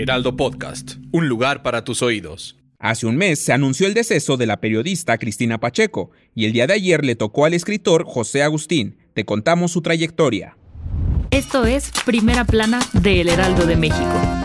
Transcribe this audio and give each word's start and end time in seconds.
Heraldo 0.00 0.34
Podcast, 0.34 0.92
un 1.12 1.28
lugar 1.28 1.62
para 1.62 1.84
tus 1.84 2.00
oídos. 2.00 2.56
Hace 2.78 3.04
un 3.04 3.16
mes 3.16 3.38
se 3.38 3.52
anunció 3.52 3.86
el 3.86 3.92
deceso 3.92 4.38
de 4.38 4.46
la 4.46 4.58
periodista 4.58 5.18
Cristina 5.18 5.60
Pacheco 5.60 6.10
y 6.34 6.46
el 6.46 6.54
día 6.54 6.66
de 6.66 6.72
ayer 6.72 7.04
le 7.04 7.16
tocó 7.16 7.44
al 7.44 7.52
escritor 7.52 8.06
José 8.06 8.42
Agustín. 8.42 8.96
Te 9.12 9.26
contamos 9.26 9.72
su 9.72 9.82
trayectoria. 9.82 10.56
Esto 11.30 11.66
es 11.66 11.92
Primera 12.06 12.46
Plana 12.46 12.80
de 12.94 13.20
El 13.20 13.28
Heraldo 13.28 13.66
de 13.66 13.76
México. 13.76 14.39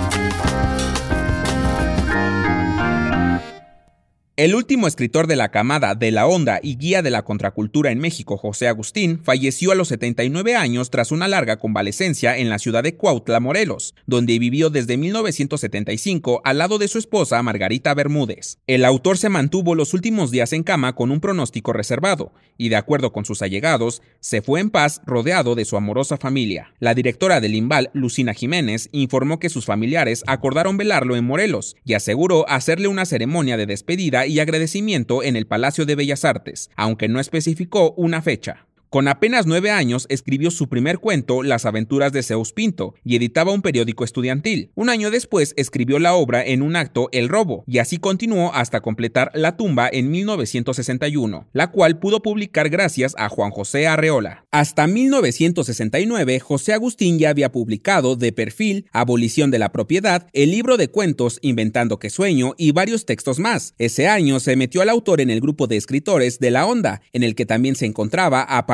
El 4.38 4.54
último 4.54 4.86
escritor 4.86 5.28
de 5.28 5.38
la 5.38 5.50
camada 5.50 5.96
de 5.96 6.12
la 6.12 6.28
onda 6.28 6.60
y 6.62 6.76
guía 6.76 7.02
de 7.02 7.10
la 7.10 7.22
contracultura 7.22 7.92
en 7.92 8.00
México, 8.00 8.36
José 8.36 8.68
Agustín, 8.68 9.22
falleció 9.24 9.72
a 9.72 9.76
los 9.76 9.88
79 9.88 10.58
años 10.58 10.90
tras 10.90 11.14
una 11.14 11.30
larga 11.30 11.56
convalecencia 11.56 12.38
en 12.38 12.50
la 12.50 12.60
ciudad 12.60 12.84
de 12.84 12.98
Cuautla, 12.98 13.40
Morelos, 13.40 13.96
donde 14.08 14.38
vivió 14.38 14.70
desde 14.70 14.98
1975 14.98 16.42
al 16.44 16.58
lado 16.58 16.80
de 16.80 16.90
su 16.90 16.98
esposa 16.98 17.42
Margarita 17.44 17.94
Bermúdez. 17.94 18.58
El 18.68 18.84
autor 18.84 19.18
se 19.18 19.30
mantuvo 19.30 19.74
los 19.74 19.94
últimos 19.94 20.32
días 20.32 20.52
en 20.52 20.64
cama 20.64 20.96
con 20.96 21.12
un 21.12 21.22
pronóstico 21.22 21.72
reservado 21.72 22.34
y, 22.58 22.68
de 22.68 22.76
acuerdo 22.76 23.14
con 23.14 23.24
sus 23.24 23.42
allegados, 23.42 24.02
se 24.20 24.42
fue 24.42 24.60
en 24.60 24.70
paz 24.70 25.02
rodeado 25.06 25.56
de 25.56 25.64
su 25.64 25.78
amorosa 25.78 26.18
familia. 26.18 26.74
La 26.80 26.94
directora 26.94 27.40
del 27.40 27.56
Imbal, 27.56 27.90
Lucina 27.94 28.34
Jiménez, 28.34 28.90
informó 28.92 29.40
que 29.40 29.48
sus 29.48 29.64
familiares 29.64 30.26
acordaron 30.28 30.76
velarlo 30.76 31.16
en 31.16 31.24
Morelos 31.24 31.78
y 31.86 31.94
aseguró 31.94 32.50
hacerle 32.50 32.90
una 32.90 33.06
ceremonia 33.06 33.56
de 33.56 33.66
despedida 33.66 34.25
y 34.28 34.40
agradecimiento 34.40 35.24
en 35.24 35.36
el 35.36 35.48
Palacio 35.48 35.86
de 35.86 35.96
Bellas 35.96 36.26
Artes, 36.26 36.70
aunque 36.76 37.08
no 37.08 37.20
especificó 37.20 37.94
una 37.94 38.22
fecha. 38.22 38.66
Con 38.96 39.10
apenas 39.10 39.46
nueve 39.46 39.72
años 39.72 40.06
escribió 40.08 40.52
su 40.52 40.70
primer 40.70 41.00
cuento, 41.00 41.44
Las 41.44 41.66
aventuras 41.66 42.14
de 42.14 42.24
Zeus 42.24 42.54
Pinto, 42.54 42.96
y 43.04 43.18
editaba 43.18 43.52
un 43.52 43.62
periódico 43.62 44.06
estudiantil. 44.06 44.72
Un 44.74 44.90
año 44.90 45.12
después 45.12 45.54
escribió 45.58 46.00
la 46.00 46.14
obra 46.14 46.46
en 46.46 46.62
un 46.62 46.78
acto 46.78 47.10
El 47.12 47.28
robo, 47.28 47.66
y 47.68 47.80
así 47.80 47.98
continuó 47.98 48.54
hasta 48.54 48.80
completar 48.80 49.32
La 49.34 49.58
tumba 49.58 49.90
en 49.92 50.12
1961, 50.12 51.46
la 51.52 51.72
cual 51.72 52.00
pudo 52.00 52.22
publicar 52.22 52.70
gracias 52.70 53.16
a 53.18 53.28
Juan 53.28 53.52
José 53.52 53.86
Arreola. 53.86 54.46
Hasta 54.50 54.88
1969, 54.88 56.40
José 56.40 56.72
Agustín 56.72 57.20
ya 57.20 57.32
había 57.32 57.52
publicado 57.52 58.16
De 58.16 58.32
perfil, 58.32 58.86
Abolición 58.94 59.52
de 59.52 59.60
la 59.60 59.74
propiedad, 59.74 60.28
el 60.32 60.52
libro 60.52 60.78
de 60.78 60.88
cuentos 60.88 61.40
Inventando 61.42 62.00
que 62.00 62.10
sueño 62.10 62.54
y 62.58 62.72
varios 62.72 63.06
textos 63.06 63.40
más. 63.40 63.74
Ese 63.78 64.08
año 64.08 64.40
se 64.40 64.56
metió 64.56 64.82
al 64.82 64.88
autor 64.88 65.20
en 65.20 65.32
el 65.32 65.42
grupo 65.42 65.68
de 65.68 65.76
escritores 65.76 66.40
de 66.40 66.52
La 66.52 66.66
Onda, 66.66 67.02
en 67.12 67.24
el 67.24 67.36
que 67.36 67.46
también 67.46 67.76
se 67.76 67.86
encontraba 67.86 68.42
a 68.42 68.66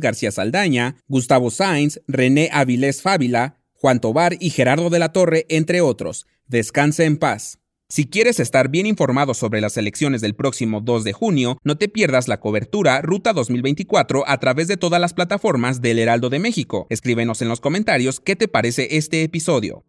García 0.00 0.30
Saldaña, 0.30 0.96
Gustavo 1.08 1.50
Sainz, 1.50 2.00
René 2.06 2.50
Avilés 2.52 3.02
Fábila, 3.02 3.56
Juan 3.74 4.00
Tobar 4.00 4.36
y 4.38 4.50
Gerardo 4.50 4.90
de 4.90 4.98
la 4.98 5.12
Torre, 5.12 5.46
entre 5.48 5.80
otros. 5.80 6.26
Descanse 6.46 7.04
en 7.04 7.16
paz. 7.16 7.58
Si 7.88 8.06
quieres 8.06 8.40
estar 8.40 8.70
bien 8.70 8.86
informado 8.86 9.34
sobre 9.34 9.60
las 9.60 9.76
elecciones 9.76 10.22
del 10.22 10.34
próximo 10.34 10.80
2 10.80 11.04
de 11.04 11.12
junio, 11.12 11.58
no 11.62 11.76
te 11.76 11.88
pierdas 11.88 12.26
la 12.26 12.40
cobertura 12.40 13.02
Ruta 13.02 13.34
2024 13.34 14.24
a 14.26 14.40
través 14.40 14.66
de 14.66 14.78
todas 14.78 14.98
las 14.98 15.12
plataformas 15.12 15.82
del 15.82 15.98
Heraldo 15.98 16.30
de 16.30 16.38
México. 16.38 16.86
Escríbenos 16.88 17.42
en 17.42 17.48
los 17.48 17.60
comentarios 17.60 18.18
qué 18.18 18.34
te 18.34 18.48
parece 18.48 18.96
este 18.96 19.24
episodio. 19.24 19.84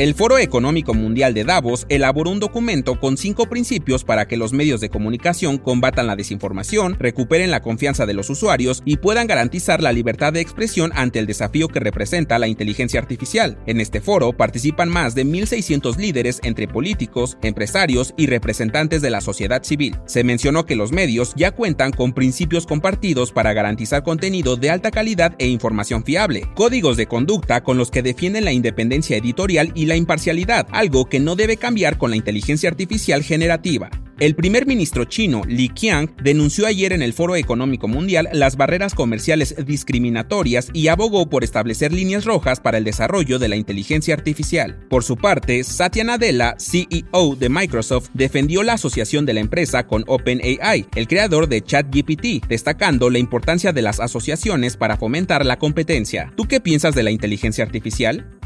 El 0.00 0.14
Foro 0.14 0.38
Económico 0.38 0.94
Mundial 0.94 1.34
de 1.34 1.44
Davos 1.44 1.84
elaboró 1.90 2.30
un 2.30 2.40
documento 2.40 2.98
con 2.98 3.18
cinco 3.18 3.50
principios 3.50 4.02
para 4.02 4.26
que 4.26 4.38
los 4.38 4.54
medios 4.54 4.80
de 4.80 4.88
comunicación 4.88 5.58
combatan 5.58 6.06
la 6.06 6.16
desinformación, 6.16 6.96
recuperen 6.98 7.50
la 7.50 7.60
confianza 7.60 8.06
de 8.06 8.14
los 8.14 8.30
usuarios 8.30 8.80
y 8.86 8.96
puedan 8.96 9.26
garantizar 9.26 9.82
la 9.82 9.92
libertad 9.92 10.32
de 10.32 10.40
expresión 10.40 10.90
ante 10.94 11.18
el 11.18 11.26
desafío 11.26 11.68
que 11.68 11.80
representa 11.80 12.38
la 12.38 12.48
inteligencia 12.48 12.98
artificial. 12.98 13.58
En 13.66 13.78
este 13.78 14.00
foro 14.00 14.32
participan 14.32 14.88
más 14.88 15.14
de 15.14 15.26
1.600 15.26 15.98
líderes 15.98 16.40
entre 16.44 16.66
políticos, 16.66 17.36
empresarios 17.42 18.14
y 18.16 18.24
representantes 18.24 19.02
de 19.02 19.10
la 19.10 19.20
sociedad 19.20 19.62
civil. 19.64 19.98
Se 20.06 20.24
mencionó 20.24 20.64
que 20.64 20.76
los 20.76 20.92
medios 20.92 21.34
ya 21.36 21.50
cuentan 21.50 21.92
con 21.92 22.14
principios 22.14 22.64
compartidos 22.66 23.32
para 23.32 23.52
garantizar 23.52 24.02
contenido 24.02 24.56
de 24.56 24.70
alta 24.70 24.90
calidad 24.90 25.34
e 25.36 25.48
información 25.48 26.04
fiable, 26.04 26.48
códigos 26.54 26.96
de 26.96 27.04
conducta 27.04 27.62
con 27.62 27.76
los 27.76 27.90
que 27.90 28.00
defienden 28.00 28.46
la 28.46 28.52
independencia 28.54 29.18
editorial 29.18 29.72
y 29.74 29.89
la 29.90 29.96
imparcialidad, 29.96 30.66
algo 30.72 31.04
que 31.04 31.20
no 31.20 31.36
debe 31.36 31.58
cambiar 31.58 31.98
con 31.98 32.08
la 32.08 32.16
inteligencia 32.16 32.70
artificial 32.70 33.22
generativa. 33.22 33.90
El 34.20 34.34
primer 34.34 34.66
ministro 34.66 35.04
chino, 35.04 35.40
Li 35.48 35.70
Qiang, 35.70 36.14
denunció 36.22 36.66
ayer 36.66 36.92
en 36.92 37.00
el 37.00 37.14
Foro 37.14 37.36
Económico 37.36 37.88
Mundial 37.88 38.28
las 38.34 38.58
barreras 38.58 38.92
comerciales 38.92 39.56
discriminatorias 39.64 40.68
y 40.74 40.88
abogó 40.88 41.30
por 41.30 41.42
establecer 41.42 41.94
líneas 41.94 42.26
rojas 42.26 42.60
para 42.60 42.76
el 42.76 42.84
desarrollo 42.84 43.38
de 43.38 43.48
la 43.48 43.56
inteligencia 43.56 44.12
artificial. 44.12 44.78
Por 44.90 45.04
su 45.04 45.16
parte, 45.16 45.64
Satya 45.64 46.04
Nadella, 46.04 46.54
CEO 46.58 47.34
de 47.34 47.48
Microsoft, 47.48 48.10
defendió 48.12 48.62
la 48.62 48.74
asociación 48.74 49.24
de 49.24 49.32
la 49.32 49.40
empresa 49.40 49.86
con 49.86 50.04
OpenAI, 50.06 50.84
el 50.94 51.08
creador 51.08 51.48
de 51.48 51.62
ChatGPT, 51.62 52.46
destacando 52.46 53.08
la 53.08 53.18
importancia 53.18 53.72
de 53.72 53.80
las 53.80 54.00
asociaciones 54.00 54.76
para 54.76 54.98
fomentar 54.98 55.46
la 55.46 55.58
competencia. 55.58 56.30
¿Tú 56.36 56.44
qué 56.44 56.60
piensas 56.60 56.94
de 56.94 57.04
la 57.04 57.10
inteligencia 57.10 57.64
artificial? 57.64 58.39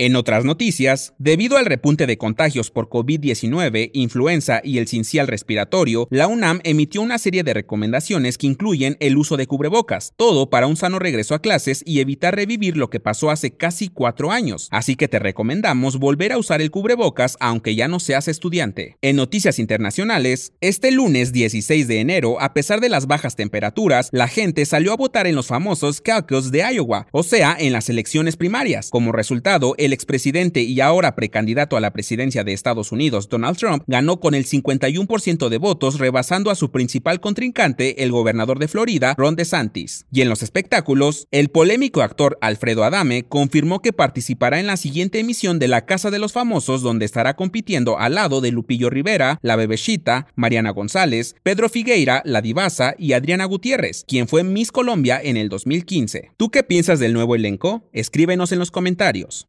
En 0.00 0.14
otras 0.14 0.44
noticias, 0.44 1.12
debido 1.18 1.56
al 1.56 1.66
repunte 1.66 2.06
de 2.06 2.18
contagios 2.18 2.70
por 2.70 2.88
COVID-19, 2.88 3.90
influenza 3.94 4.60
y 4.62 4.78
el 4.78 4.86
cincial 4.86 5.26
respiratorio, 5.26 6.06
la 6.12 6.28
UNAM 6.28 6.60
emitió 6.62 7.02
una 7.02 7.18
serie 7.18 7.42
de 7.42 7.52
recomendaciones 7.52 8.38
que 8.38 8.46
incluyen 8.46 8.96
el 9.00 9.16
uso 9.16 9.36
de 9.36 9.48
cubrebocas, 9.48 10.12
todo 10.16 10.50
para 10.50 10.68
un 10.68 10.76
sano 10.76 11.00
regreso 11.00 11.34
a 11.34 11.42
clases 11.42 11.82
y 11.84 11.98
evitar 11.98 12.36
revivir 12.36 12.76
lo 12.76 12.90
que 12.90 13.00
pasó 13.00 13.32
hace 13.32 13.56
casi 13.56 13.88
cuatro 13.88 14.30
años. 14.30 14.68
Así 14.70 14.94
que 14.94 15.08
te 15.08 15.18
recomendamos 15.18 15.98
volver 15.98 16.30
a 16.32 16.38
usar 16.38 16.62
el 16.62 16.70
cubrebocas 16.70 17.36
aunque 17.40 17.74
ya 17.74 17.88
no 17.88 17.98
seas 17.98 18.28
estudiante. 18.28 18.98
En 19.02 19.16
noticias 19.16 19.58
internacionales, 19.58 20.52
este 20.60 20.92
lunes 20.92 21.32
16 21.32 21.88
de 21.88 21.98
enero, 21.98 22.40
a 22.40 22.54
pesar 22.54 22.80
de 22.80 22.88
las 22.88 23.08
bajas 23.08 23.34
temperaturas, 23.34 24.10
la 24.12 24.28
gente 24.28 24.64
salió 24.64 24.92
a 24.92 24.96
votar 24.96 25.26
en 25.26 25.34
los 25.34 25.48
famosos 25.48 26.00
caucus 26.00 26.52
de 26.52 26.62
Iowa, 26.72 27.08
o 27.10 27.24
sea, 27.24 27.56
en 27.58 27.72
las 27.72 27.88
elecciones 27.88 28.36
primarias. 28.36 28.90
Como 28.90 29.10
resultado, 29.10 29.74
el 29.87 29.87
expresidente 29.92 30.62
y 30.62 30.80
ahora 30.80 31.14
precandidato 31.14 31.76
a 31.76 31.80
la 31.80 31.92
presidencia 31.92 32.44
de 32.44 32.52
Estados 32.52 32.92
Unidos, 32.92 33.28
Donald 33.28 33.56
Trump, 33.56 33.84
ganó 33.86 34.20
con 34.20 34.34
el 34.34 34.46
51% 34.46 35.48
de 35.48 35.58
votos, 35.58 35.98
rebasando 35.98 36.50
a 36.50 36.54
su 36.54 36.70
principal 36.70 37.20
contrincante, 37.20 38.02
el 38.02 38.12
gobernador 38.12 38.58
de 38.58 38.68
Florida, 38.68 39.14
Ron 39.16 39.36
DeSantis. 39.36 40.06
Y 40.10 40.22
en 40.22 40.28
los 40.28 40.42
espectáculos, 40.42 41.26
el 41.30 41.48
polémico 41.48 42.02
actor 42.02 42.38
Alfredo 42.40 42.84
Adame 42.84 43.24
confirmó 43.24 43.80
que 43.80 43.92
participará 43.92 44.60
en 44.60 44.66
la 44.66 44.76
siguiente 44.76 45.18
emisión 45.18 45.58
de 45.58 45.68
La 45.68 45.86
Casa 45.86 46.10
de 46.10 46.18
los 46.18 46.32
Famosos, 46.32 46.82
donde 46.82 47.04
estará 47.04 47.36
compitiendo 47.36 47.98
al 47.98 48.14
lado 48.14 48.40
de 48.40 48.52
Lupillo 48.52 48.90
Rivera, 48.90 49.38
La 49.42 49.56
Bebechita, 49.56 50.28
Mariana 50.34 50.70
González, 50.70 51.36
Pedro 51.42 51.68
Figueira, 51.68 52.22
La 52.24 52.42
Divasa 52.42 52.94
y 52.98 53.12
Adriana 53.12 53.44
Gutiérrez, 53.44 54.04
quien 54.06 54.28
fue 54.28 54.44
Miss 54.44 54.72
Colombia 54.72 55.20
en 55.22 55.36
el 55.36 55.48
2015. 55.48 56.32
¿Tú 56.36 56.50
qué 56.50 56.62
piensas 56.62 56.98
del 57.00 57.12
nuevo 57.12 57.34
elenco? 57.34 57.88
Escríbenos 57.92 58.52
en 58.52 58.58
los 58.58 58.70
comentarios. 58.70 59.48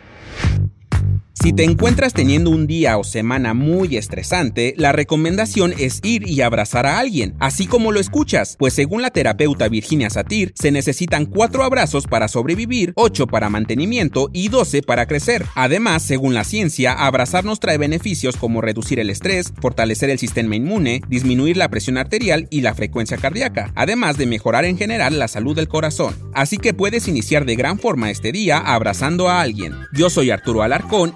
Si 1.33 1.53
te 1.53 1.63
encuentras 1.63 2.13
teniendo 2.13 2.49
un 2.49 2.67
día 2.67 2.97
o 2.97 3.05
semana 3.05 3.53
muy 3.53 3.95
estresante, 3.95 4.73
la 4.77 4.91
recomendación 4.91 5.73
es 5.77 6.01
ir 6.03 6.27
y 6.27 6.41
abrazar 6.41 6.85
a 6.85 6.99
alguien, 6.99 7.35
así 7.39 7.67
como 7.67 7.93
lo 7.93 8.01
escuchas, 8.01 8.57
pues 8.59 8.73
según 8.73 9.01
la 9.01 9.11
terapeuta 9.11 9.69
Virginia 9.69 10.09
Satir, 10.09 10.51
se 10.55 10.71
necesitan 10.71 11.25
4 11.25 11.63
abrazos 11.63 12.05
para 12.05 12.27
sobrevivir, 12.27 12.91
8 12.95 13.27
para 13.27 13.49
mantenimiento 13.49 14.29
y 14.33 14.49
12 14.49 14.81
para 14.83 15.05
crecer. 15.05 15.45
Además, 15.55 16.03
según 16.03 16.33
la 16.33 16.43
ciencia, 16.43 16.91
abrazarnos 16.91 17.61
trae 17.61 17.77
beneficios 17.77 18.35
como 18.35 18.59
reducir 18.59 18.99
el 18.99 19.09
estrés, 19.09 19.53
fortalecer 19.61 20.09
el 20.09 20.19
sistema 20.19 20.57
inmune, 20.57 21.01
disminuir 21.07 21.55
la 21.55 21.69
presión 21.69 21.97
arterial 21.97 22.47
y 22.51 22.59
la 22.59 22.75
frecuencia 22.75 23.17
cardíaca, 23.17 23.71
además 23.75 24.17
de 24.17 24.25
mejorar 24.25 24.65
en 24.65 24.77
general 24.77 25.17
la 25.17 25.29
salud 25.29 25.55
del 25.55 25.69
corazón. 25.69 26.13
Así 26.33 26.57
que 26.57 26.73
puedes 26.73 27.07
iniciar 27.07 27.45
de 27.45 27.55
gran 27.55 27.79
forma 27.79 28.11
este 28.11 28.33
día 28.33 28.57
abrazando 28.57 29.29
a 29.29 29.41
alguien. 29.41 29.73
Yo 29.93 30.09
soy 30.09 30.29
Arturo 30.29 30.61
Alarcón 30.61 31.15